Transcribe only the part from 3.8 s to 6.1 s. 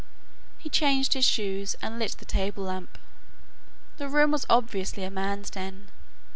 The room was obviously a man's den.